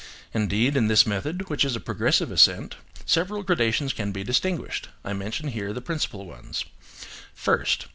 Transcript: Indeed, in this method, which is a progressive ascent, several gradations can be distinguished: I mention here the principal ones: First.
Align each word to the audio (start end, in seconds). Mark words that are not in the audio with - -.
Indeed, 0.33 0.75
in 0.75 0.87
this 0.87 1.05
method, 1.05 1.47
which 1.47 1.63
is 1.63 1.75
a 1.75 1.79
progressive 1.79 2.31
ascent, 2.31 2.75
several 3.05 3.43
gradations 3.43 3.93
can 3.93 4.11
be 4.11 4.23
distinguished: 4.23 4.89
I 5.05 5.13
mention 5.13 5.49
here 5.49 5.73
the 5.73 5.79
principal 5.79 6.25
ones: 6.25 6.65
First. 7.35 7.85